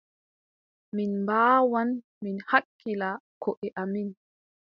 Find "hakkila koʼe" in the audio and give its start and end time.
2.49-3.67